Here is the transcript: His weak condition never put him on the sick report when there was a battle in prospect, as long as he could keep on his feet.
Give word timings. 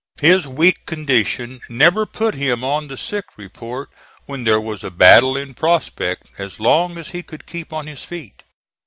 His 0.19 0.47
weak 0.47 0.87
condition 0.87 1.61
never 1.69 2.07
put 2.07 2.33
him 2.33 2.63
on 2.63 2.87
the 2.87 2.97
sick 2.97 3.25
report 3.37 3.91
when 4.25 4.45
there 4.45 4.59
was 4.59 4.83
a 4.83 4.89
battle 4.89 5.37
in 5.37 5.53
prospect, 5.53 6.25
as 6.39 6.59
long 6.59 6.97
as 6.97 7.09
he 7.09 7.21
could 7.21 7.45
keep 7.45 7.71
on 7.71 7.85
his 7.85 8.03
feet. 8.03 8.41